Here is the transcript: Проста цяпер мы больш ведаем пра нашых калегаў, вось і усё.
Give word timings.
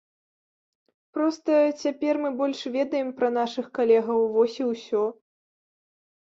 Проста 1.17 1.51
цяпер 1.83 2.13
мы 2.23 2.33
больш 2.41 2.59
ведаем 2.77 3.13
пра 3.21 3.29
нашых 3.39 3.65
калегаў, 3.81 4.19
вось 4.39 4.59
і 4.65 4.69
усё. 4.73 5.03